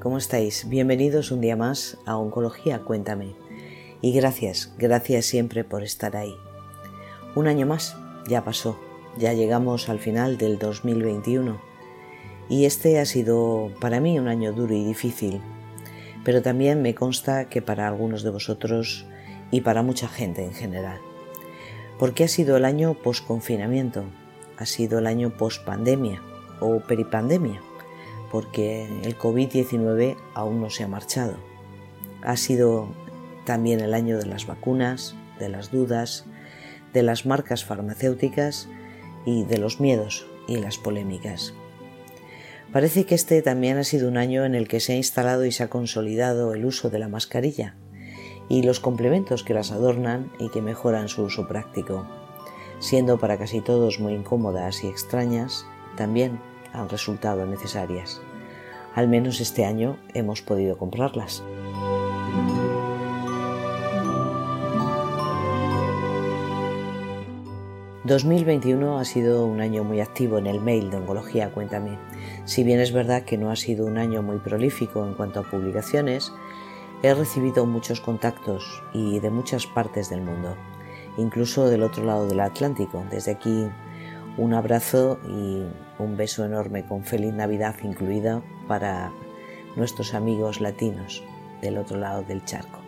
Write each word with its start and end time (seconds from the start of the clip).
¿cómo 0.00 0.16
estáis? 0.16 0.66
Bienvenidos 0.66 1.30
un 1.30 1.42
día 1.42 1.56
más 1.56 1.98
a 2.06 2.16
Oncología 2.16 2.80
Cuéntame. 2.80 3.34
Y 4.00 4.12
gracias, 4.12 4.72
gracias 4.78 5.26
siempre 5.26 5.62
por 5.62 5.82
estar 5.82 6.16
ahí. 6.16 6.34
Un 7.34 7.46
año 7.46 7.66
más, 7.66 7.96
ya 8.26 8.42
pasó, 8.42 8.80
ya 9.18 9.34
llegamos 9.34 9.90
al 9.90 9.98
final 9.98 10.38
del 10.38 10.58
2021. 10.58 11.60
Y 12.48 12.64
este 12.64 12.98
ha 12.98 13.04
sido 13.04 13.72
para 13.78 14.00
mí 14.00 14.18
un 14.18 14.28
año 14.28 14.52
duro 14.52 14.74
y 14.74 14.84
difícil, 14.84 15.42
pero 16.24 16.40
también 16.40 16.80
me 16.80 16.94
consta 16.94 17.50
que 17.50 17.60
para 17.60 17.86
algunos 17.86 18.22
de 18.22 18.30
vosotros 18.30 19.04
y 19.50 19.60
para 19.60 19.82
mucha 19.82 20.08
gente 20.08 20.42
en 20.42 20.54
general. 20.54 20.98
Porque 21.98 22.24
ha 22.24 22.28
sido 22.28 22.56
el 22.56 22.64
año 22.64 22.94
post-confinamiento, 22.94 24.04
ha 24.56 24.64
sido 24.64 24.98
el 24.98 25.06
año 25.06 25.36
post-pandemia 25.36 26.22
o 26.60 26.80
peripandemia 26.80 27.60
porque 28.30 28.86
el 29.02 29.18
COVID-19 29.18 30.16
aún 30.34 30.60
no 30.60 30.70
se 30.70 30.84
ha 30.84 30.88
marchado. 30.88 31.36
Ha 32.22 32.36
sido 32.36 32.88
también 33.44 33.80
el 33.80 33.94
año 33.94 34.18
de 34.18 34.26
las 34.26 34.46
vacunas, 34.46 35.16
de 35.38 35.48
las 35.48 35.70
dudas, 35.70 36.26
de 36.92 37.02
las 37.02 37.26
marcas 37.26 37.64
farmacéuticas 37.64 38.68
y 39.24 39.44
de 39.44 39.58
los 39.58 39.80
miedos 39.80 40.26
y 40.46 40.56
las 40.56 40.78
polémicas. 40.78 41.54
Parece 42.72 43.04
que 43.04 43.16
este 43.16 43.42
también 43.42 43.78
ha 43.78 43.84
sido 43.84 44.08
un 44.08 44.16
año 44.16 44.44
en 44.44 44.54
el 44.54 44.68
que 44.68 44.78
se 44.78 44.92
ha 44.92 44.96
instalado 44.96 45.44
y 45.44 45.50
se 45.50 45.64
ha 45.64 45.70
consolidado 45.70 46.54
el 46.54 46.64
uso 46.64 46.88
de 46.88 47.00
la 47.00 47.08
mascarilla 47.08 47.74
y 48.48 48.62
los 48.62 48.78
complementos 48.78 49.42
que 49.42 49.54
las 49.54 49.72
adornan 49.72 50.30
y 50.38 50.50
que 50.50 50.62
mejoran 50.62 51.08
su 51.08 51.22
uso 51.22 51.48
práctico, 51.48 52.06
siendo 52.78 53.18
para 53.18 53.38
casi 53.38 53.60
todos 53.60 53.98
muy 53.98 54.12
incómodas 54.12 54.84
y 54.84 54.88
extrañas, 54.88 55.66
también 55.96 56.40
han 56.72 56.88
resultado 56.88 57.46
necesarias. 57.46 58.20
Al 58.94 59.08
menos 59.08 59.40
este 59.40 59.64
año 59.64 59.98
hemos 60.14 60.42
podido 60.42 60.76
comprarlas. 60.78 61.42
...2021 68.06 68.98
ha 68.98 69.04
sido 69.04 69.46
un 69.46 69.60
año 69.60 69.84
muy 69.84 70.00
activo 70.00 70.38
en 70.38 70.46
el 70.46 70.60
mail 70.60 70.90
de 70.90 70.96
Oncología 70.96 71.52
Cuéntame. 71.52 71.96
Si 72.44 72.64
bien 72.64 72.80
es 72.80 72.92
verdad 72.92 73.22
que 73.22 73.38
no 73.38 73.50
ha 73.52 73.56
sido 73.56 73.86
un 73.86 73.98
año 73.98 74.20
muy 74.22 74.38
prolífico 74.38 75.06
en 75.06 75.14
cuanto 75.14 75.38
a 75.38 75.42
publicaciones, 75.44 76.32
he 77.02 77.14
recibido 77.14 77.66
muchos 77.66 78.00
contactos 78.00 78.82
y 78.92 79.20
de 79.20 79.30
muchas 79.30 79.66
partes 79.66 80.10
del 80.10 80.22
mundo, 80.22 80.56
incluso 81.18 81.68
del 81.68 81.82
otro 81.82 82.04
lado 82.04 82.26
del 82.26 82.40
Atlántico. 82.40 83.04
Desde 83.10 83.32
aquí 83.32 83.68
un 84.36 84.54
abrazo 84.54 85.20
y 85.28 85.62
un 86.00 86.16
beso 86.16 86.44
enorme 86.44 86.84
con 86.84 87.04
feliz 87.04 87.32
Navidad 87.34 87.76
incluida 87.82 88.42
para 88.66 89.12
nuestros 89.76 90.14
amigos 90.14 90.60
latinos 90.60 91.22
del 91.60 91.78
otro 91.78 91.98
lado 91.98 92.22
del 92.22 92.44
charco. 92.44 92.80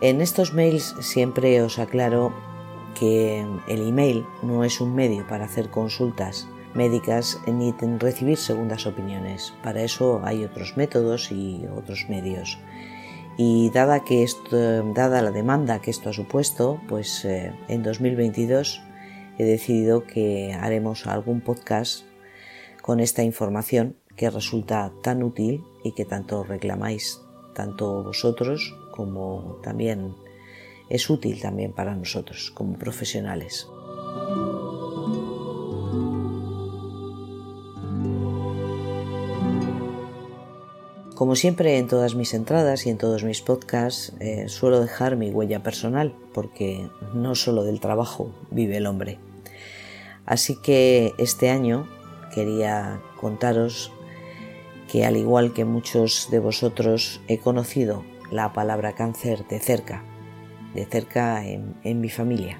En 0.00 0.20
estos 0.20 0.52
mails 0.52 0.94
siempre 1.00 1.62
os 1.62 1.78
aclaro 1.78 2.32
que 2.98 3.46
el 3.68 3.88
email 3.88 4.24
no 4.42 4.64
es 4.64 4.80
un 4.80 4.94
medio 4.94 5.26
para 5.26 5.44
hacer 5.44 5.70
consultas 5.70 6.48
médicas 6.74 7.40
ni 7.46 7.72
recibir 7.98 8.36
segundas 8.36 8.86
opiniones. 8.86 9.54
Para 9.62 9.82
eso 9.82 10.20
hay 10.24 10.44
otros 10.44 10.76
métodos 10.76 11.30
y 11.30 11.66
otros 11.76 12.06
medios. 12.08 12.58
Y 13.36 13.70
dada, 13.70 14.04
que 14.04 14.22
esto, 14.22 14.82
dada 14.92 15.22
la 15.22 15.30
demanda 15.32 15.80
que 15.80 15.90
esto 15.90 16.10
ha 16.10 16.12
supuesto, 16.12 16.80
pues 16.88 17.24
eh, 17.24 17.52
en 17.68 17.82
2022 17.82 18.82
he 19.38 19.44
decidido 19.44 20.04
que 20.04 20.52
haremos 20.52 21.06
algún 21.06 21.40
podcast 21.40 22.04
con 22.82 23.00
esta 23.00 23.22
información 23.22 23.96
que 24.16 24.30
resulta 24.30 24.92
tan 25.02 25.22
útil 25.22 25.64
y 25.82 25.92
que 25.92 26.04
tanto 26.04 26.44
reclamáis, 26.44 27.20
tanto 27.54 28.04
vosotros 28.04 28.76
como 28.92 29.58
también 29.62 30.14
es 30.88 31.08
útil 31.10 31.40
también 31.40 31.72
para 31.72 31.96
nosotros 31.96 32.50
como 32.52 32.78
profesionales. 32.78 33.66
Como 41.14 41.36
siempre 41.36 41.78
en 41.78 41.86
todas 41.86 42.16
mis 42.16 42.34
entradas 42.34 42.86
y 42.86 42.90
en 42.90 42.98
todos 42.98 43.22
mis 43.22 43.40
podcasts 43.40 44.12
eh, 44.18 44.48
suelo 44.48 44.80
dejar 44.80 45.16
mi 45.16 45.30
huella 45.30 45.62
personal 45.62 46.12
porque 46.32 46.90
no 47.14 47.36
solo 47.36 47.62
del 47.62 47.78
trabajo 47.78 48.34
vive 48.50 48.78
el 48.78 48.86
hombre. 48.86 49.20
Así 50.26 50.56
que 50.56 51.14
este 51.18 51.50
año 51.50 51.86
quería 52.34 53.00
contaros 53.20 53.92
que 54.90 55.04
al 55.04 55.16
igual 55.16 55.52
que 55.52 55.64
muchos 55.64 56.28
de 56.30 56.38
vosotros 56.38 57.20
he 57.28 57.38
conocido 57.38 58.04
la 58.30 58.52
palabra 58.52 58.94
cáncer 58.94 59.46
de 59.48 59.60
cerca, 59.60 60.02
de 60.74 60.86
cerca 60.86 61.44
en, 61.44 61.74
en 61.84 62.00
mi 62.00 62.08
familia. 62.08 62.58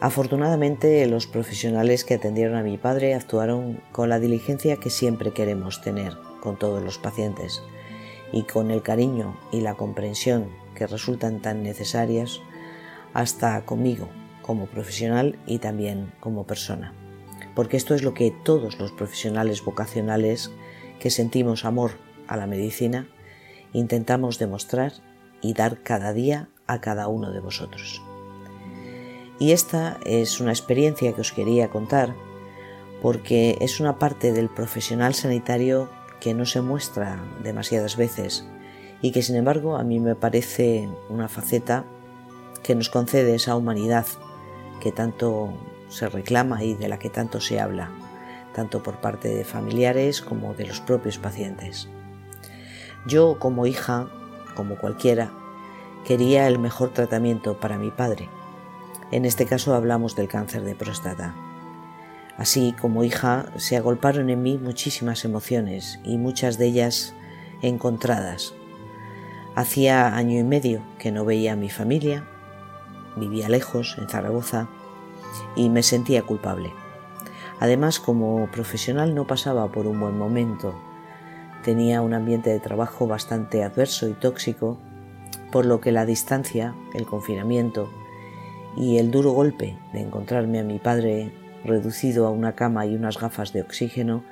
Afortunadamente 0.00 1.06
los 1.06 1.28
profesionales 1.28 2.04
que 2.04 2.14
atendieron 2.14 2.56
a 2.56 2.64
mi 2.64 2.76
padre 2.76 3.14
actuaron 3.14 3.80
con 3.92 4.08
la 4.08 4.18
diligencia 4.18 4.78
que 4.78 4.90
siempre 4.90 5.32
queremos 5.32 5.80
tener 5.80 6.16
con 6.40 6.58
todos 6.58 6.82
los 6.82 6.98
pacientes 6.98 7.62
y 8.32 8.42
con 8.42 8.72
el 8.72 8.82
cariño 8.82 9.38
y 9.52 9.60
la 9.60 9.74
comprensión 9.74 10.48
que 10.74 10.88
resultan 10.88 11.40
tan 11.40 11.62
necesarias 11.62 12.40
hasta 13.14 13.64
conmigo 13.64 14.08
como 14.42 14.66
profesional 14.66 15.38
y 15.46 15.58
también 15.58 16.12
como 16.20 16.46
persona. 16.46 16.92
Porque 17.54 17.76
esto 17.76 17.94
es 17.94 18.02
lo 18.02 18.14
que 18.14 18.32
todos 18.44 18.78
los 18.78 18.92
profesionales 18.92 19.64
vocacionales 19.64 20.50
que 21.00 21.10
sentimos 21.10 21.64
amor 21.64 21.92
a 22.28 22.36
la 22.36 22.46
medicina 22.46 23.08
intentamos 23.72 24.38
demostrar 24.38 24.92
y 25.40 25.54
dar 25.54 25.82
cada 25.82 26.12
día 26.12 26.48
a 26.66 26.80
cada 26.80 27.08
uno 27.08 27.32
de 27.32 27.40
vosotros. 27.40 28.02
Y 29.38 29.52
esta 29.52 29.98
es 30.04 30.40
una 30.40 30.52
experiencia 30.52 31.12
que 31.12 31.20
os 31.20 31.32
quería 31.32 31.68
contar 31.68 32.14
porque 33.02 33.58
es 33.60 33.80
una 33.80 33.98
parte 33.98 34.32
del 34.32 34.48
profesional 34.48 35.14
sanitario 35.14 35.90
que 36.20 36.34
no 36.34 36.46
se 36.46 36.60
muestra 36.60 37.20
demasiadas 37.42 37.96
veces 37.96 38.46
y 39.00 39.10
que 39.10 39.22
sin 39.22 39.34
embargo 39.34 39.76
a 39.76 39.82
mí 39.82 39.98
me 39.98 40.14
parece 40.14 40.88
una 41.08 41.28
faceta 41.28 41.84
que 42.62 42.76
nos 42.76 42.88
concede 42.88 43.34
esa 43.34 43.56
humanidad 43.56 44.06
que 44.82 44.92
tanto 44.92 45.54
se 45.88 46.08
reclama 46.08 46.62
y 46.64 46.74
de 46.74 46.88
la 46.88 46.98
que 46.98 47.08
tanto 47.08 47.40
se 47.40 47.60
habla, 47.60 47.90
tanto 48.54 48.82
por 48.82 49.00
parte 49.00 49.28
de 49.28 49.44
familiares 49.44 50.20
como 50.20 50.52
de 50.54 50.66
los 50.66 50.80
propios 50.80 51.16
pacientes. 51.16 51.88
Yo 53.06 53.38
como 53.38 53.66
hija, 53.66 54.08
como 54.54 54.76
cualquiera, 54.76 55.32
quería 56.04 56.48
el 56.48 56.58
mejor 56.58 56.92
tratamiento 56.92 57.58
para 57.58 57.78
mi 57.78 57.90
padre 57.90 58.28
en 59.12 59.26
este 59.26 59.44
caso 59.44 59.74
hablamos 59.74 60.16
del 60.16 60.26
cáncer 60.26 60.64
de 60.64 60.74
próstata. 60.74 61.34
Así 62.38 62.74
como 62.80 63.04
hija 63.04 63.52
se 63.56 63.76
agolparon 63.76 64.30
en 64.30 64.42
mí 64.42 64.56
muchísimas 64.56 65.26
emociones 65.26 66.00
y 66.02 66.16
muchas 66.16 66.56
de 66.56 66.66
ellas 66.66 67.14
encontradas. 67.60 68.54
Hacía 69.54 70.16
año 70.16 70.40
y 70.40 70.44
medio 70.44 70.80
que 70.98 71.12
no 71.12 71.26
veía 71.26 71.52
a 71.52 71.56
mi 71.56 71.68
familia, 71.68 72.26
vivía 73.16 73.48
lejos, 73.48 73.96
en 73.98 74.08
Zaragoza, 74.08 74.68
y 75.56 75.68
me 75.68 75.82
sentía 75.82 76.22
culpable. 76.22 76.72
Además, 77.60 78.00
como 78.00 78.50
profesional 78.50 79.14
no 79.14 79.26
pasaba 79.26 79.70
por 79.70 79.86
un 79.86 80.00
buen 80.00 80.18
momento. 80.18 80.74
Tenía 81.62 82.02
un 82.02 82.14
ambiente 82.14 82.50
de 82.50 82.60
trabajo 82.60 83.06
bastante 83.06 83.62
adverso 83.62 84.08
y 84.08 84.14
tóxico, 84.14 84.78
por 85.52 85.66
lo 85.66 85.80
que 85.80 85.92
la 85.92 86.04
distancia, 86.04 86.74
el 86.94 87.06
confinamiento 87.06 87.88
y 88.76 88.98
el 88.98 89.10
duro 89.10 89.32
golpe 89.32 89.78
de 89.92 90.00
encontrarme 90.00 90.58
a 90.58 90.64
mi 90.64 90.78
padre 90.78 91.32
reducido 91.64 92.26
a 92.26 92.30
una 92.30 92.54
cama 92.54 92.86
y 92.86 92.96
unas 92.96 93.18
gafas 93.18 93.52
de 93.52 93.62
oxígeno 93.62 94.24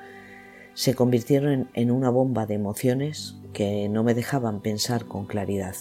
se 0.73 0.95
convirtieron 0.95 1.69
en 1.73 1.91
una 1.91 2.09
bomba 2.09 2.45
de 2.45 2.55
emociones 2.55 3.35
que 3.53 3.87
no 3.89 4.03
me 4.03 4.13
dejaban 4.13 4.61
pensar 4.61 5.05
con 5.05 5.25
claridad. 5.25 5.75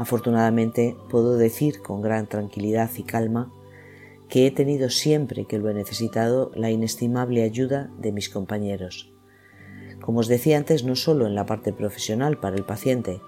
Afortunadamente 0.00 0.96
puedo 1.10 1.36
decir 1.36 1.82
con 1.82 2.00
gran 2.00 2.26
tranquilidad 2.26 2.90
y 2.96 3.02
calma 3.02 3.52
que 4.30 4.46
he 4.46 4.50
tenido 4.50 4.88
siempre 4.88 5.44
que 5.44 5.58
lo 5.58 5.68
he 5.68 5.74
necesitado 5.74 6.50
la 6.54 6.70
inestimable 6.70 7.42
ayuda 7.42 7.90
de 7.98 8.10
mis 8.10 8.30
compañeros. 8.30 9.12
Como 10.00 10.20
os 10.20 10.26
decía 10.26 10.56
antes, 10.56 10.84
no 10.84 10.96
solo 10.96 11.26
en 11.26 11.34
la 11.34 11.44
parte 11.44 11.74
profesional 11.74 12.38
para 12.38 12.56
el 12.56 12.64
paciente, 12.64 13.20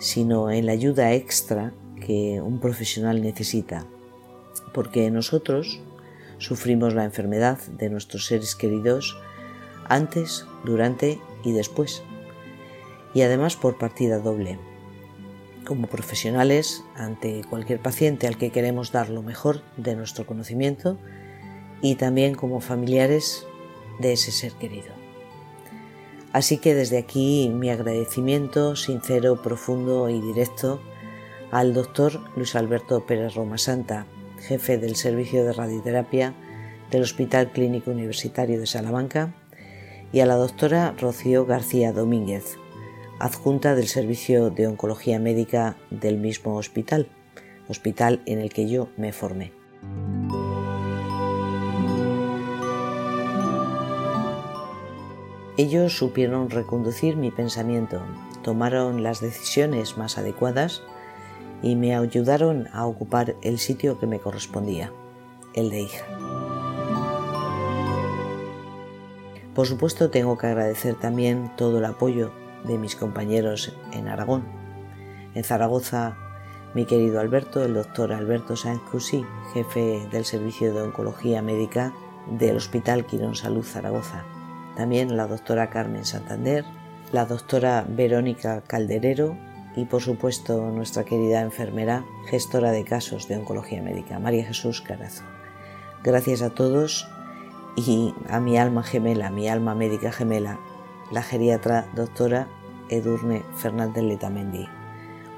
sino 0.00 0.50
en 0.50 0.66
la 0.66 0.72
ayuda 0.72 1.12
extra 1.12 1.72
que 2.04 2.40
un 2.42 2.58
profesional 2.58 3.22
necesita, 3.22 3.86
porque 4.72 5.08
nosotros 5.12 5.80
sufrimos 6.38 6.92
la 6.94 7.04
enfermedad 7.04 7.58
de 7.78 7.88
nuestros 7.88 8.26
seres 8.26 8.56
queridos 8.56 9.16
antes, 9.88 10.44
durante 10.64 11.20
y 11.44 11.52
después, 11.52 12.02
y 13.14 13.22
además 13.22 13.54
por 13.54 13.78
partida 13.78 14.18
doble. 14.18 14.58
Como 15.64 15.86
profesionales, 15.86 16.84
ante 16.94 17.42
cualquier 17.48 17.80
paciente 17.80 18.26
al 18.26 18.36
que 18.36 18.50
queremos 18.50 18.92
dar 18.92 19.08
lo 19.08 19.22
mejor 19.22 19.62
de 19.76 19.96
nuestro 19.96 20.26
conocimiento, 20.26 20.98
y 21.80 21.96
también 21.96 22.34
como 22.34 22.60
familiares 22.60 23.46
de 23.98 24.12
ese 24.12 24.30
ser 24.30 24.52
querido. 24.52 24.92
Así 26.32 26.58
que 26.58 26.74
desde 26.74 26.98
aquí 26.98 27.50
mi 27.54 27.70
agradecimiento 27.70 28.74
sincero, 28.74 29.40
profundo 29.40 30.08
y 30.08 30.20
directo 30.20 30.80
al 31.50 31.72
doctor 31.72 32.20
Luis 32.36 32.56
Alberto 32.56 33.06
Pérez 33.06 33.34
Roma 33.34 33.56
Santa, 33.56 34.06
jefe 34.40 34.76
del 34.76 34.96
Servicio 34.96 35.44
de 35.44 35.52
Radioterapia 35.52 36.34
del 36.90 37.02
Hospital 37.02 37.52
Clínico 37.52 37.90
Universitario 37.90 38.58
de 38.58 38.66
Salamanca, 38.66 39.34
y 40.12 40.20
a 40.20 40.26
la 40.26 40.36
doctora 40.36 40.94
Rocío 40.98 41.46
García 41.46 41.92
Domínguez, 41.92 42.56
adjunta 43.18 43.74
del 43.74 43.86
Servicio 43.86 44.50
de 44.50 44.66
Oncología 44.66 45.18
Médica 45.18 45.76
del 45.90 46.18
mismo 46.18 46.56
hospital, 46.56 47.08
hospital 47.68 48.22
en 48.26 48.40
el 48.40 48.52
que 48.52 48.68
yo 48.68 48.88
me 48.96 49.12
formé. 49.12 49.52
Ellos 55.56 55.96
supieron 55.96 56.50
reconducir 56.50 57.16
mi 57.16 57.30
pensamiento, 57.30 58.02
tomaron 58.42 59.04
las 59.04 59.20
decisiones 59.20 59.96
más 59.96 60.18
adecuadas 60.18 60.82
y 61.62 61.76
me 61.76 61.94
ayudaron 61.94 62.68
a 62.72 62.86
ocupar 62.86 63.36
el 63.42 63.58
sitio 63.58 64.00
que 64.00 64.08
me 64.08 64.18
correspondía, 64.18 64.92
el 65.54 65.70
de 65.70 65.82
hija. 65.82 66.04
Por 69.54 69.68
supuesto 69.68 70.10
tengo 70.10 70.36
que 70.36 70.48
agradecer 70.48 70.96
también 70.96 71.52
todo 71.56 71.78
el 71.78 71.84
apoyo 71.84 72.32
de 72.64 72.78
mis 72.78 72.96
compañeros 72.96 73.76
en 73.92 74.08
Aragón. 74.08 74.44
En 75.34 75.44
Zaragoza, 75.44 76.16
mi 76.74 76.86
querido 76.86 77.20
Alberto, 77.20 77.64
el 77.64 77.74
doctor 77.74 78.12
Alberto 78.12 78.56
Sáenz 78.56 78.82
Cusí, 78.90 79.24
jefe 79.52 80.06
del 80.10 80.24
Servicio 80.24 80.74
de 80.74 80.82
Oncología 80.82 81.42
Médica 81.42 81.92
del 82.30 82.56
Hospital 82.56 83.06
Quirón 83.06 83.34
Salud 83.34 83.64
Zaragoza. 83.64 84.24
También 84.76 85.16
la 85.16 85.26
doctora 85.26 85.70
Carmen 85.70 86.04
Santander, 86.04 86.64
la 87.12 87.26
doctora 87.26 87.84
Verónica 87.88 88.62
Calderero 88.62 89.36
y 89.76 89.84
por 89.84 90.02
supuesto 90.02 90.70
nuestra 90.70 91.04
querida 91.04 91.42
enfermera, 91.42 92.04
gestora 92.26 92.70
de 92.72 92.84
casos 92.84 93.28
de 93.28 93.36
oncología 93.36 93.82
médica, 93.82 94.18
María 94.18 94.44
Jesús 94.44 94.80
Carazo. 94.80 95.24
Gracias 96.02 96.42
a 96.42 96.50
todos 96.50 97.08
y 97.76 98.14
a 98.28 98.40
mi 98.40 98.58
alma 98.58 98.82
gemela, 98.82 99.30
mi 99.30 99.48
alma 99.48 99.74
médica 99.74 100.12
gemela, 100.12 100.58
la 101.14 101.22
geriatra 101.22 101.86
doctora 101.94 102.48
Edurne 102.88 103.44
Fernández 103.54 104.02
Letamendi. 104.02 104.66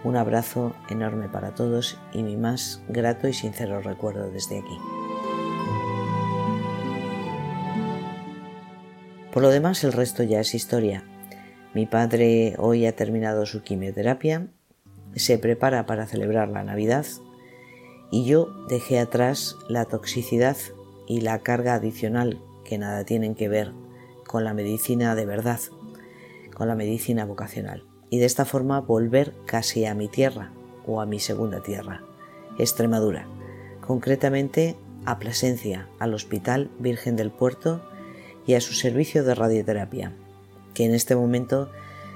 Un 0.05 0.17
abrazo 0.17 0.75
enorme 0.89 1.29
para 1.29 1.55
todos 1.55 1.99
y 2.15 2.23
mi 2.23 2.39
más 2.39 2.81
grato 2.89 3.29
y 3.29 3.35
sincero 3.35 3.83
recuerdo 3.83 4.31
desde 4.31 4.61
aquí. 4.61 4.79
Por 9.31 9.43
lo 9.43 9.51
demás, 9.51 9.85
el 9.85 9.93
resto 9.93 10.23
ya 10.23 10.41
es 10.41 10.55
historia. 10.55 11.05
Mi 11.75 11.85
padre 11.85 12.55
hoy 12.57 12.87
ha 12.87 12.97
terminado 12.97 13.45
su 13.45 13.63
quimioterapia, 13.63 14.47
se 15.15 15.37
prepara 15.37 15.85
para 15.85 16.07
celebrar 16.07 16.49
la 16.49 16.65
Navidad 16.65 17.05
y 18.11 18.25
yo 18.25 18.49
dejé 18.71 18.99
atrás 18.99 19.57
la 19.69 19.85
toxicidad 19.85 20.57
y 21.07 21.21
la 21.21 21.41
carga 21.41 21.75
adicional 21.75 22.41
que 22.65 22.79
nada 22.79 23.05
tienen 23.05 23.35
que 23.35 23.51
ver 23.51 23.73
con 24.27 24.45
la 24.45 24.55
medicina 24.55 25.15
de 25.15 25.27
verdad, 25.27 25.61
con 26.55 26.69
la 26.69 26.75
medicina 26.75 27.25
vocacional. 27.25 27.85
Y 28.11 28.19
de 28.19 28.27
esta 28.27 28.45
forma 28.45 28.81
volver 28.81 29.35
casi 29.47 29.85
a 29.85 29.95
mi 29.95 30.09
tierra 30.09 30.53
o 30.87 31.01
a 31.01 31.07
mi 31.07 31.19
segunda 31.19 31.63
tierra, 31.63 32.03
Extremadura, 32.59 33.27
concretamente 33.81 34.77
a 35.05 35.19
Plasencia, 35.19 35.89
al 35.99 36.15
Hospital 36.15 36.71
Virgen 36.79 37.17
del 37.17 37.31
Puerto 37.31 37.83
y 38.47 38.55
a 38.55 38.61
su 38.61 38.75
servicio 38.75 39.25
de 39.25 39.35
radioterapia, 39.35 40.13
que 40.75 40.85
en 40.85 40.95
este 40.95 41.17
momento 41.17 41.71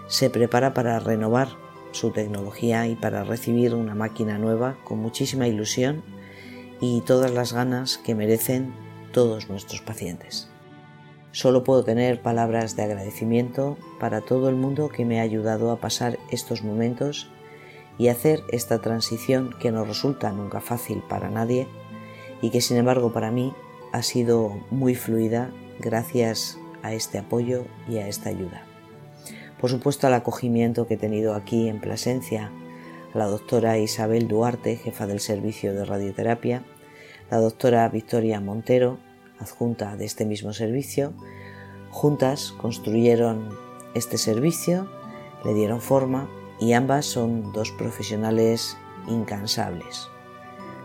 se 0.07 0.31
prepara 0.31 0.75
para 0.75 0.99
renovar 0.99 1.49
su 1.93 2.11
tecnología 2.11 2.87
y 2.87 2.97
para 2.97 3.25
recibir 3.25 3.75
una 3.75 3.95
máquina 3.95 4.39
nueva 4.39 4.77
con 4.85 4.99
muchísima 4.99 5.49
ilusión 5.49 6.03
y 6.81 7.01
todas 7.03 7.33
las 7.33 7.53
ganas 7.53 7.99
que 7.99 8.15
merecen 8.15 8.73
todos 9.13 9.49
nuestros 9.49 9.81
pacientes. 9.81 10.49
Solo 11.33 11.63
puedo 11.63 11.85
tener 11.85 12.21
palabras 12.21 12.75
de 12.75 12.83
agradecimiento 12.83 13.79
para 14.01 14.21
todo 14.21 14.49
el 14.49 14.57
mundo 14.57 14.89
que 14.89 15.05
me 15.05 15.21
ha 15.21 15.23
ayudado 15.23 15.71
a 15.71 15.77
pasar 15.77 16.19
estos 16.31 16.65
momentos 16.65 17.31
y 17.99 18.09
hacer 18.09 18.43
esta 18.51 18.81
transición 18.81 19.55
que 19.61 19.71
no 19.71 19.85
resulta 19.85 20.33
nunca 20.33 20.61
fácil 20.61 21.03
para 21.09 21.31
nadie 21.31 21.69
y 22.43 22.51
que 22.51 22.61
sin 22.61 22.79
embargo 22.79 23.13
para 23.13 23.31
mí 23.31 23.53
ha 23.93 24.03
sido 24.03 24.61
muy 24.71 24.95
fluida 24.95 25.53
gracias 25.79 26.59
a 26.83 26.95
este 26.95 27.19
apoyo 27.19 27.65
y 27.89 27.99
a 27.99 28.09
esta 28.09 28.31
ayuda. 28.31 28.65
Por 29.61 29.71
supuesto 29.71 30.07
al 30.07 30.15
acogimiento 30.15 30.87
que 30.87 30.95
he 30.95 30.99
tenido 30.99 31.35
aquí 31.35 31.69
en 31.69 31.81
Plasencia, 31.81 32.51
a 33.15 33.19
la 33.19 33.27
doctora 33.27 33.79
Isabel 33.79 34.27
Duarte, 34.27 34.77
jefa 34.77 35.07
del 35.07 35.21
servicio 35.21 35.75
de 35.75 35.85
radioterapia, 35.85 36.65
la 37.31 37.39
doctora 37.39 37.89
Victoria 37.89 38.41
Montero, 38.41 38.99
adjunta 39.41 39.97
de 39.97 40.05
este 40.05 40.25
mismo 40.25 40.53
servicio, 40.53 41.13
juntas 41.91 42.55
construyeron 42.59 43.51
este 43.95 44.19
servicio, 44.19 44.89
le 45.45 45.55
dieron 45.55 45.81
forma 45.81 46.29
y 46.61 46.75
ambas 46.75 47.07
son 47.07 47.53
dos 47.53 47.73
profesionales 47.73 48.77
incansables. 49.09 50.09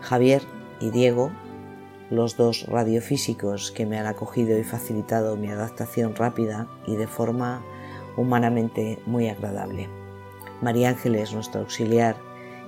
Javier 0.00 0.42
y 0.80 0.90
Diego, 0.90 1.30
los 2.10 2.36
dos 2.36 2.66
radiofísicos 2.66 3.72
que 3.72 3.86
me 3.86 3.98
han 3.98 4.06
acogido 4.06 4.58
y 4.58 4.64
facilitado 4.64 5.36
mi 5.36 5.48
adaptación 5.48 6.14
rápida 6.14 6.68
y 6.86 6.96
de 6.96 7.06
forma 7.06 7.62
humanamente 8.16 8.98
muy 9.06 9.28
agradable. 9.28 9.88
María 10.62 10.88
Ángeles, 10.88 11.34
nuestro 11.34 11.60
auxiliar, 11.60 12.16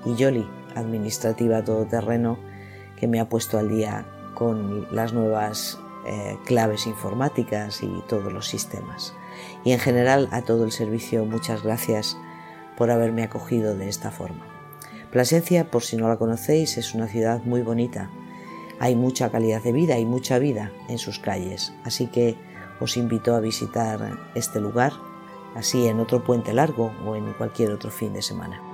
y 0.05 0.15
Yoli, 0.15 0.47
administrativa 0.75 1.65
todoterreno, 1.65 2.39
que 2.97 3.07
me 3.07 3.21
ha 3.21 3.29
puesto 3.29 3.59
al 3.59 3.69
día 3.69 4.07
con 4.39 4.87
las 4.95 5.13
nuevas 5.13 5.81
eh, 6.07 6.39
claves 6.45 6.87
informáticas 6.87 7.83
y 7.83 8.05
todos 8.09 8.33
los 8.33 8.47
sistemas. 8.47 9.13
Y 9.65 9.73
en 9.73 9.81
general 9.81 10.29
a 10.31 10.43
todo 10.43 10.65
el 10.65 10.71
servicio 10.71 11.25
muchas 11.25 11.65
gracias 11.65 12.17
por 12.77 12.93
haberme 12.93 13.25
acogido 13.25 13.77
de 13.77 13.89
esta 13.89 14.13
forma. 14.13 14.47
Plasencia, 15.11 15.71
por 15.71 15.83
si 15.83 15.97
no 15.97 16.09
la 16.09 16.19
conocéis, 16.19 16.79
es 16.79 16.95
una 16.95 17.09
ciudad 17.09 17.43
muy 17.43 17.63
bonita. 17.63 18.11
Hay 18.79 18.95
mucha 18.95 19.31
calidad 19.31 19.61
de 19.61 19.73
vida 19.73 19.99
y 19.99 20.05
mucha 20.05 20.39
vida 20.39 20.71
en 20.89 20.99
sus 20.99 21.19
calles, 21.19 21.73
así 21.83 22.07
que 22.07 22.37
os 22.79 22.97
invito 22.97 23.35
a 23.35 23.41
visitar 23.41 24.19
este 24.37 24.61
lugar, 24.61 24.93
así 25.57 25.89
en 25.89 25.99
otro 25.99 26.23
puente 26.23 26.55
largo 26.55 26.93
o 27.05 27.17
en 27.17 27.33
cualquier 27.33 27.73
otro 27.73 27.91
fin 27.91 28.13
de 28.13 28.23
semana. 28.23 28.68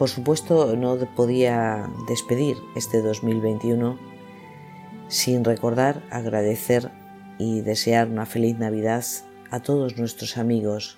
Por 0.00 0.08
supuesto, 0.08 0.76
no 0.76 0.96
podía 1.14 1.90
despedir 2.08 2.56
este 2.74 3.02
2021 3.02 3.98
sin 5.08 5.44
recordar, 5.44 6.02
agradecer 6.10 6.90
y 7.38 7.60
desear 7.60 8.08
una 8.08 8.24
feliz 8.24 8.56
Navidad 8.56 9.04
a 9.50 9.60
todos 9.60 9.98
nuestros 9.98 10.38
amigos 10.38 10.96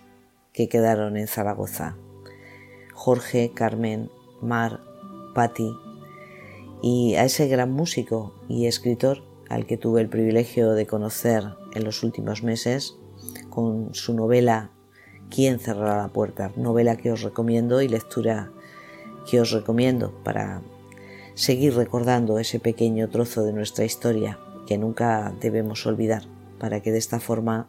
que 0.53 0.69
quedaron 0.69 1.17
en 1.17 1.27
Zaragoza. 1.27 1.97
Jorge, 2.95 3.51
Carmen, 3.53 4.09
Mar, 4.41 4.79
Patti 5.35 5.75
y 6.81 7.17
a 7.17 7.25
ese 7.25 7.49
gran 7.49 7.73
músico 7.73 8.37
y 8.49 8.67
escritor 8.67 9.25
al 9.49 9.67
que 9.67 9.79
tuve 9.79 10.01
el 10.01 10.11
privilegio 10.11 10.75
de 10.75 10.87
conocer 10.87 11.43
en 11.75 11.83
los 11.83 12.05
últimos 12.05 12.45
meses 12.45 12.99
con 13.51 13.97
su 13.97 14.15
novela 14.15 14.71
¿Quién 15.35 15.61
cerrará 15.61 15.97
la 15.97 16.09
puerta? 16.09 16.53
Novela 16.57 16.99
que 16.99 17.11
os 17.11 17.23
recomiendo 17.23 17.81
y 17.81 17.89
lectura 17.89 18.53
que 19.29 19.41
os 19.41 19.51
recomiendo 19.51 20.13
para 20.25 20.63
seguir 21.35 21.75
recordando 21.75 22.39
ese 22.39 22.61
pequeño 22.61 23.09
trozo 23.09 23.43
de 23.45 23.53
nuestra 23.53 23.85
historia 23.85 24.39
que 24.67 24.79
nunca 24.79 25.33
debemos 25.41 25.87
olvidar 25.87 26.25
para 26.59 26.81
que 26.81 26.93
de 26.93 26.99
esta 26.99 27.21
forma 27.21 27.69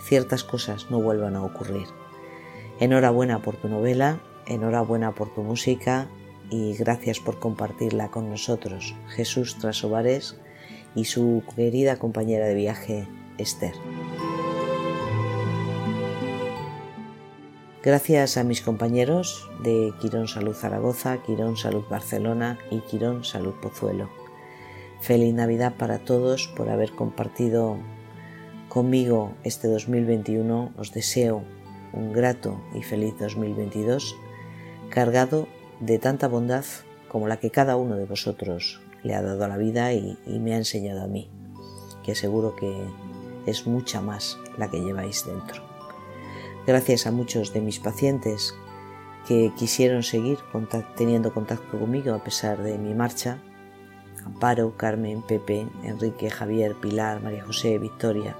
ciertas 0.00 0.44
cosas 0.44 0.90
no 0.90 1.00
vuelvan 1.00 1.36
a 1.36 1.44
ocurrir. 1.44 1.86
Enhorabuena 2.80 3.42
por 3.42 3.56
tu 3.56 3.68
novela, 3.68 4.20
enhorabuena 4.46 5.14
por 5.14 5.32
tu 5.34 5.42
música 5.42 6.08
y 6.50 6.74
gracias 6.74 7.20
por 7.20 7.38
compartirla 7.38 8.10
con 8.10 8.30
nosotros, 8.30 8.94
Jesús 9.08 9.58
Trasovares 9.58 10.36
y 10.94 11.04
su 11.04 11.42
querida 11.54 11.98
compañera 11.98 12.46
de 12.46 12.54
viaje, 12.54 13.08
Esther. 13.38 13.74
Gracias 17.80 18.36
a 18.36 18.42
mis 18.42 18.60
compañeros 18.60 19.48
de 19.62 19.94
Quirón 20.00 20.26
Salud 20.26 20.52
Zaragoza, 20.52 21.22
Quirón 21.22 21.56
Salud 21.56 21.84
Barcelona 21.88 22.58
y 22.72 22.80
Quirón 22.80 23.22
Salud 23.22 23.54
Pozuelo. 23.62 24.10
Feliz 25.00 25.32
Navidad 25.32 25.74
para 25.78 26.00
todos 26.00 26.48
por 26.48 26.70
haber 26.70 26.90
compartido 26.90 27.76
conmigo 28.68 29.32
este 29.44 29.68
2021. 29.68 30.72
Os 30.76 30.92
deseo 30.92 31.44
un 31.92 32.12
grato 32.12 32.60
y 32.74 32.82
feliz 32.82 33.14
2022 33.16 34.16
cargado 34.90 35.46
de 35.78 36.00
tanta 36.00 36.26
bondad 36.26 36.64
como 37.08 37.28
la 37.28 37.36
que 37.36 37.50
cada 37.50 37.76
uno 37.76 37.94
de 37.94 38.06
vosotros 38.06 38.80
le 39.04 39.14
ha 39.14 39.22
dado 39.22 39.44
a 39.44 39.48
la 39.48 39.56
vida 39.56 39.92
y, 39.92 40.18
me 40.26 40.54
ha 40.54 40.56
enseñado 40.56 41.04
a 41.04 41.06
mí, 41.06 41.30
que 42.02 42.16
seguro 42.16 42.56
que 42.56 42.74
es 43.46 43.68
mucha 43.68 44.00
más 44.00 44.36
la 44.58 44.68
que 44.68 44.80
lleváis 44.80 45.24
dentro. 45.24 45.77
Gracias 46.68 47.06
a 47.06 47.12
muchos 47.12 47.54
de 47.54 47.62
mis 47.62 47.80
pacientes 47.80 48.54
que 49.26 49.54
quisieron 49.56 50.02
seguir 50.02 50.36
teniendo 50.98 51.32
contacto 51.32 51.78
conmigo 51.78 52.12
a 52.12 52.22
pesar 52.22 52.62
de 52.62 52.76
mi 52.76 52.92
marcha, 52.92 53.38
Amparo, 54.22 54.76
Carmen, 54.76 55.22
Pepe, 55.22 55.66
Enrique, 55.82 56.28
Javier, 56.28 56.74
Pilar, 56.74 57.22
María 57.22 57.42
José, 57.42 57.78
Victoria 57.78 58.36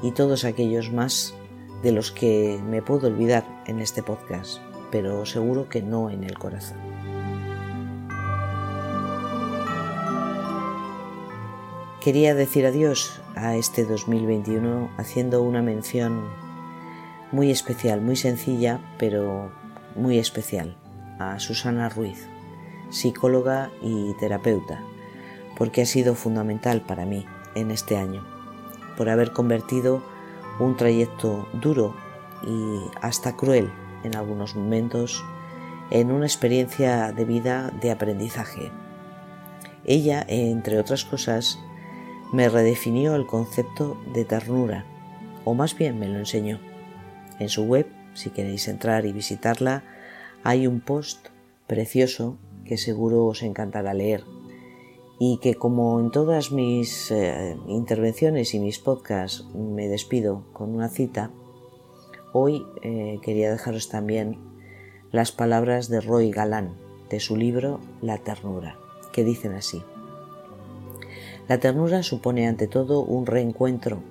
y 0.00 0.12
todos 0.12 0.44
aquellos 0.44 0.92
más 0.92 1.34
de 1.82 1.90
los 1.90 2.12
que 2.12 2.60
me 2.70 2.82
puedo 2.82 3.08
olvidar 3.08 3.44
en 3.66 3.80
este 3.80 4.04
podcast, 4.04 4.60
pero 4.92 5.26
seguro 5.26 5.68
que 5.68 5.82
no 5.82 6.08
en 6.08 6.22
el 6.22 6.38
corazón. 6.38 6.78
Quería 12.00 12.36
decir 12.36 12.64
adiós 12.64 13.20
a 13.34 13.56
este 13.56 13.84
2021 13.84 14.88
haciendo 14.98 15.42
una 15.42 15.62
mención 15.62 16.49
muy 17.32 17.50
especial, 17.50 18.00
muy 18.00 18.16
sencilla, 18.16 18.80
pero 18.98 19.52
muy 19.96 20.18
especial, 20.18 20.76
a 21.18 21.38
Susana 21.38 21.88
Ruiz, 21.88 22.26
psicóloga 22.90 23.70
y 23.82 24.14
terapeuta, 24.14 24.82
porque 25.56 25.82
ha 25.82 25.86
sido 25.86 26.14
fundamental 26.14 26.80
para 26.80 27.06
mí 27.06 27.26
en 27.54 27.70
este 27.70 27.96
año, 27.96 28.24
por 28.96 29.08
haber 29.08 29.32
convertido 29.32 30.02
un 30.58 30.76
trayecto 30.76 31.48
duro 31.52 31.94
y 32.46 32.80
hasta 33.00 33.36
cruel 33.36 33.70
en 34.04 34.16
algunos 34.16 34.56
momentos 34.56 35.24
en 35.90 36.12
una 36.12 36.26
experiencia 36.26 37.12
de 37.12 37.24
vida 37.24 37.70
de 37.80 37.90
aprendizaje. 37.90 38.70
Ella, 39.84 40.24
entre 40.28 40.78
otras 40.78 41.04
cosas, 41.04 41.58
me 42.32 42.48
redefinió 42.48 43.16
el 43.16 43.26
concepto 43.26 44.00
de 44.12 44.24
ternura, 44.24 44.84
o 45.44 45.54
más 45.54 45.76
bien 45.76 45.98
me 45.98 46.08
lo 46.08 46.18
enseñó. 46.18 46.69
En 47.40 47.48
su 47.48 47.64
web, 47.64 47.86
si 48.14 48.30
queréis 48.30 48.68
entrar 48.68 49.06
y 49.06 49.12
visitarla, 49.12 49.82
hay 50.44 50.68
un 50.68 50.80
post 50.80 51.28
precioso 51.66 52.38
que 52.64 52.76
seguro 52.76 53.26
os 53.26 53.42
encantará 53.42 53.94
leer 53.94 54.24
y 55.18 55.38
que 55.38 55.54
como 55.54 56.00
en 56.00 56.10
todas 56.10 56.50
mis 56.50 57.10
eh, 57.10 57.56
intervenciones 57.68 58.54
y 58.54 58.58
mis 58.58 58.78
podcasts 58.78 59.46
me 59.54 59.88
despido 59.88 60.44
con 60.52 60.74
una 60.74 60.88
cita, 60.88 61.30
hoy 62.32 62.64
eh, 62.82 63.18
quería 63.22 63.50
dejaros 63.50 63.88
también 63.90 64.38
las 65.12 65.30
palabras 65.30 65.88
de 65.88 66.00
Roy 66.00 66.30
Galán 66.30 66.74
de 67.10 67.20
su 67.20 67.36
libro 67.36 67.80
La 68.00 68.16
ternura, 68.16 68.78
que 69.12 69.24
dicen 69.24 69.52
así. 69.52 69.82
La 71.48 71.58
ternura 71.58 72.02
supone 72.02 72.46
ante 72.46 72.66
todo 72.66 73.02
un 73.02 73.26
reencuentro, 73.26 74.02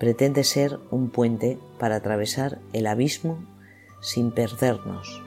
pretende 0.00 0.44
ser 0.44 0.80
un 0.90 1.10
puente 1.10 1.58
para 1.78 1.96
atravesar 1.96 2.58
el 2.72 2.86
abismo 2.86 3.38
sin 4.00 4.32
perdernos, 4.32 5.22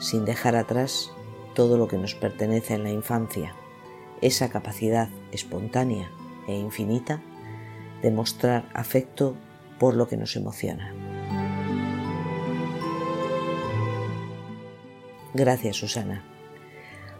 sin 0.00 0.24
dejar 0.24 0.56
atrás 0.56 1.12
todo 1.54 1.78
lo 1.78 1.86
que 1.86 1.98
nos 1.98 2.16
pertenece 2.16 2.74
en 2.74 2.82
la 2.82 2.90
infancia 2.90 3.54
esa 4.20 4.50
capacidad 4.50 5.08
espontánea 5.30 6.10
e 6.48 6.56
infinita 6.56 7.22
de 8.02 8.10
mostrar 8.10 8.68
afecto 8.74 9.36
por 9.78 9.94
lo 9.94 10.08
que 10.08 10.16
nos 10.16 10.34
emociona. 10.34 10.92
Gracias, 15.32 15.76
Susana, 15.76 16.24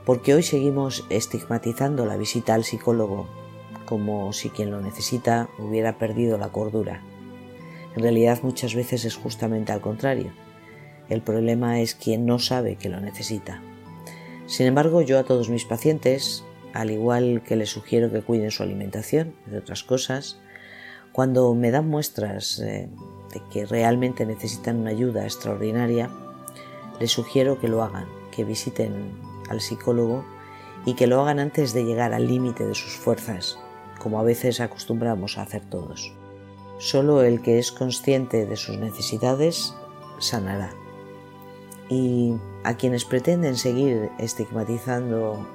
porque 0.04 0.34
hoy 0.34 0.42
seguimos 0.42 1.06
estigmatizando 1.10 2.06
la 2.06 2.16
visita 2.16 2.54
al 2.54 2.64
psicólogo 2.64 3.28
como 3.88 4.34
si 4.34 4.50
quien 4.50 4.70
lo 4.70 4.82
necesita 4.82 5.48
hubiera 5.58 5.96
perdido 5.96 6.36
la 6.36 6.50
cordura. 6.50 7.02
En 7.96 8.02
realidad 8.02 8.40
muchas 8.42 8.74
veces 8.74 9.06
es 9.06 9.16
justamente 9.16 9.72
al 9.72 9.80
contrario. 9.80 10.30
El 11.08 11.22
problema 11.22 11.80
es 11.80 11.94
quien 11.94 12.26
no 12.26 12.38
sabe 12.38 12.76
que 12.76 12.90
lo 12.90 13.00
necesita. 13.00 13.62
Sin 14.46 14.66
embargo, 14.66 15.00
yo 15.00 15.18
a 15.18 15.24
todos 15.24 15.48
mis 15.48 15.64
pacientes 15.64 16.44
al 16.74 16.90
igual 16.90 17.42
que 17.46 17.56
les 17.56 17.70
sugiero 17.70 18.12
que 18.12 18.20
cuiden 18.20 18.50
su 18.50 18.62
alimentación, 18.62 19.34
de 19.46 19.58
otras 19.58 19.82
cosas, 19.82 20.38
cuando 21.12 21.54
me 21.54 21.70
dan 21.70 21.88
muestras 21.88 22.60
eh, 22.60 22.90
de 23.32 23.42
que 23.50 23.64
realmente 23.64 24.26
necesitan 24.26 24.76
una 24.76 24.90
ayuda 24.90 25.24
extraordinaria, 25.24 26.10
les 27.00 27.10
sugiero 27.10 27.58
que 27.58 27.68
lo 27.68 27.82
hagan, 27.82 28.06
que 28.30 28.44
visiten 28.44 29.18
al 29.48 29.60
psicólogo 29.60 30.26
y 30.84 30.94
que 30.94 31.06
lo 31.06 31.22
hagan 31.22 31.38
antes 31.38 31.72
de 31.72 31.84
llegar 31.84 32.12
al 32.12 32.26
límite 32.26 32.66
de 32.66 32.74
sus 32.74 32.92
fuerzas, 32.96 33.58
como 33.98 34.18
a 34.20 34.22
veces 34.22 34.60
acostumbramos 34.60 35.38
a 35.38 35.42
hacer 35.42 35.62
todos. 35.68 36.12
Solo 36.78 37.22
el 37.22 37.42
que 37.42 37.58
es 37.58 37.72
consciente 37.72 38.46
de 38.46 38.56
sus 38.56 38.78
necesidades 38.78 39.74
sanará. 40.18 40.70
Y 41.88 42.34
a 42.64 42.74
quienes 42.74 43.04
pretenden 43.04 43.56
seguir 43.56 44.10
estigmatizando 44.18 45.46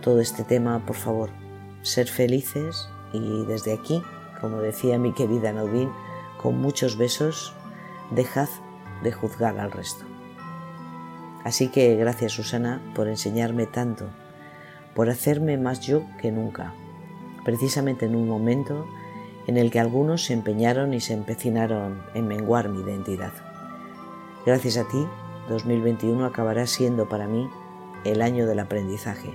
todo 0.00 0.20
este 0.20 0.44
tema, 0.44 0.84
por 0.84 0.96
favor, 0.96 1.30
ser 1.82 2.06
felices 2.08 2.88
y 3.12 3.44
desde 3.46 3.72
aquí, 3.72 4.02
como 4.40 4.58
decía 4.58 4.98
mi 4.98 5.12
querida 5.12 5.52
Naudín, 5.52 5.90
con 6.40 6.60
muchos 6.60 6.98
besos, 6.98 7.54
dejad 8.10 8.48
de 9.02 9.12
juzgar 9.12 9.58
al 9.58 9.72
resto. 9.72 10.04
Así 11.44 11.68
que 11.68 11.94
gracias 11.96 12.32
Susana 12.32 12.80
por 12.94 13.08
enseñarme 13.08 13.66
tanto, 13.66 14.08
por 14.94 15.10
hacerme 15.10 15.58
más 15.58 15.80
yo 15.80 16.04
que 16.20 16.30
nunca, 16.32 16.74
precisamente 17.44 18.06
en 18.06 18.16
un 18.16 18.28
momento 18.28 18.86
en 19.46 19.56
el 19.56 19.70
que 19.70 19.80
algunos 19.80 20.24
se 20.24 20.32
empeñaron 20.32 20.94
y 20.94 21.00
se 21.00 21.12
empecinaron 21.12 22.02
en 22.14 22.26
menguar 22.26 22.68
mi 22.68 22.80
identidad. 22.80 23.32
Gracias 24.46 24.76
a 24.76 24.88
ti, 24.88 25.06
2021 25.48 26.24
acabará 26.24 26.66
siendo 26.66 27.08
para 27.08 27.26
mí 27.26 27.48
el 28.04 28.22
año 28.22 28.46
del 28.46 28.60
aprendizaje 28.60 29.34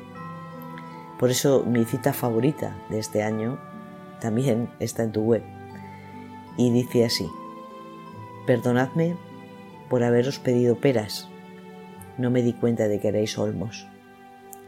por 1.19 1.29
eso 1.31 1.65
mi 1.65 1.83
cita 1.83 2.13
favorita 2.13 2.77
de 2.87 2.97
este 2.97 3.23
año 3.23 3.59
también 4.21 4.69
está 4.79 5.03
en 5.03 5.11
tu 5.11 5.21
web 5.21 5.43
y 6.55 6.71
dice 6.71 7.03
así, 7.03 7.29
perdonadme 8.47 9.17
por 9.89 10.03
haberos 10.03 10.39
pedido 10.39 10.77
peras, 10.77 11.27
no 12.17 12.31
me 12.31 12.41
di 12.41 12.53
cuenta 12.53 12.87
de 12.87 13.01
que 13.01 13.09
erais 13.09 13.37
olmos. 13.37 13.87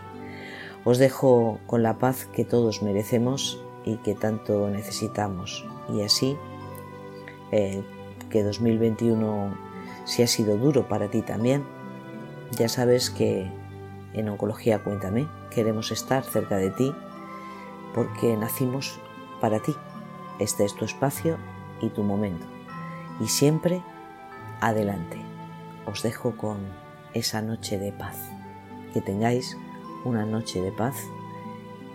Os 0.85 0.99
dejo 0.99 1.61
con 1.67 1.83
la 1.83 1.99
paz 1.99 2.27
que 2.33 2.45
todos 2.45 2.83
merecemos 2.83 3.63
y 3.85 3.97
que 3.97 4.15
tanto 4.15 4.69
necesitamos. 4.71 5.67
Y 5.93 6.03
así, 6.03 6.37
eh, 7.53 7.83
que 8.31 8.43
2021 8.43 9.71
si 10.05 10.23
ha 10.23 10.27
sido 10.27 10.57
duro 10.57 10.89
para 10.89 11.09
ti 11.09 11.23
también. 11.23 11.65
Ya 12.53 12.69
sabes 12.69 13.11
que 13.11 13.51
en 14.13 14.29
Oncología 14.29 14.83
Cuéntame 14.83 15.29
queremos 15.51 15.93
estar 15.93 16.25
cerca 16.25 16.57
de 16.57 16.71
ti 16.71 16.93
porque 17.95 18.37
nacimos 18.37 18.99
para 19.41 19.61
ti. 19.61 19.75
Este 20.39 20.65
es 20.65 20.75
tu 20.75 20.85
espacio 20.85 21.37
y 21.81 21.91
tu 21.91 22.03
momento. 22.03 22.47
Y 23.21 23.29
siempre 23.29 23.83
adelante. 24.61 25.19
Os 25.87 26.03
dejo 26.03 26.37
con 26.37 26.59
esa 27.15 27.43
noche 27.43 27.79
de 27.79 27.93
paz. 27.93 28.17
Que 28.93 29.01
tengáis 29.01 29.57
una 30.05 30.25
noche 30.25 30.61
de 30.61 30.73
paz 30.73 30.97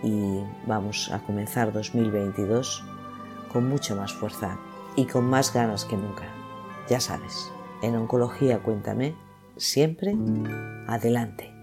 y 0.02 0.40
vamos 0.66 1.10
a 1.12 1.18
comenzar 1.20 1.72
2022 1.72 2.84
con 3.56 3.70
mucha 3.70 3.94
más 3.94 4.12
fuerza 4.12 4.58
y 4.96 5.06
con 5.06 5.24
más 5.30 5.54
ganas 5.54 5.86
que 5.86 5.96
nunca. 5.96 6.24
Ya 6.90 7.00
sabes, 7.00 7.50
en 7.80 7.96
Oncología 7.96 8.62
Cuéntame, 8.62 9.14
siempre 9.56 10.14
adelante. 10.86 11.55